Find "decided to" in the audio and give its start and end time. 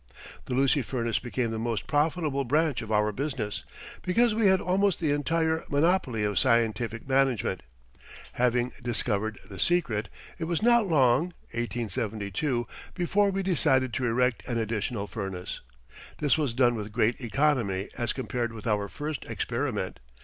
13.43-14.07